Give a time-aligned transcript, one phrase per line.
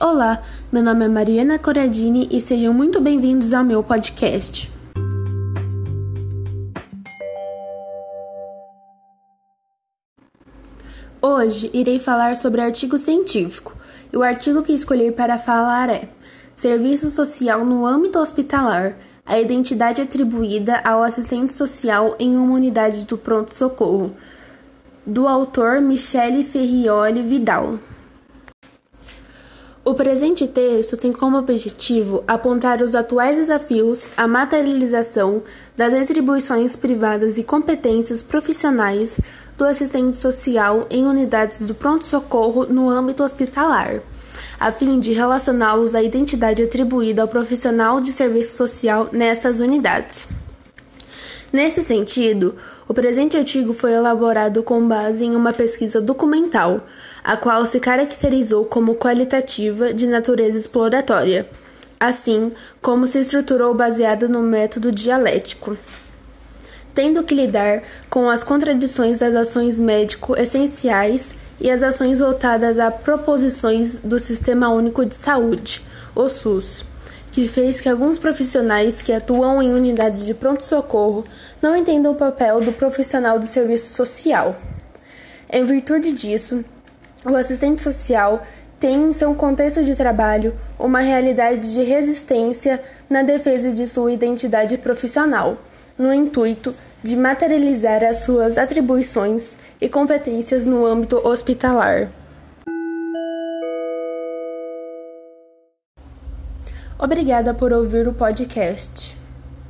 [0.00, 4.70] Olá, meu nome é Mariana Corradini e sejam muito bem-vindos ao meu podcast.
[11.20, 13.74] Hoje irei falar sobre artigo científico
[14.12, 16.08] e o artigo que escolhi para falar é
[16.54, 23.18] Serviço Social no âmbito hospitalar a identidade atribuída ao assistente social em uma unidade do
[23.18, 24.14] pronto-socorro,
[25.04, 27.80] do autor Michele Ferrioli Vidal.
[29.88, 35.42] O presente texto tem como objetivo apontar os atuais desafios à materialização
[35.78, 39.18] das atribuições privadas e competências profissionais
[39.56, 44.02] do assistente social em unidades do pronto-socorro no âmbito hospitalar,
[44.60, 50.28] a fim de relacioná-los à identidade atribuída ao profissional de serviço social nestas unidades.
[51.50, 56.82] Nesse sentido, o presente artigo foi elaborado com base em uma pesquisa documental,
[57.24, 61.48] a qual se caracterizou como qualitativa de natureza exploratória,
[61.98, 65.74] assim como se estruturou baseada no método dialético.
[66.92, 74.00] Tendo que lidar com as contradições das ações médico-essenciais e as ações voltadas a proposições
[74.00, 75.82] do Sistema Único de Saúde,
[76.14, 76.84] o SUS
[77.38, 81.24] que fez que alguns profissionais que atuam em unidades de pronto-socorro
[81.62, 84.56] não entendam o papel do profissional do serviço social.
[85.48, 86.64] Em virtude disso,
[87.24, 88.42] o assistente social
[88.80, 94.76] tem em seu contexto de trabalho uma realidade de resistência na defesa de sua identidade
[94.76, 95.58] profissional,
[95.96, 102.08] no intuito de materializar as suas atribuições e competências no âmbito hospitalar.
[106.98, 109.17] Obrigada por ouvir o podcast.